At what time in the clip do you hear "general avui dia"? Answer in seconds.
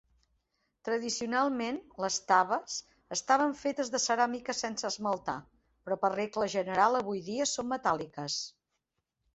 6.59-7.51